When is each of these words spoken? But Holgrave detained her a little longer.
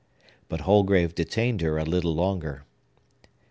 But 0.49 0.61
Holgrave 0.61 1.13
detained 1.13 1.61
her 1.61 1.77
a 1.77 1.85
little 1.85 2.15
longer. 2.15 2.65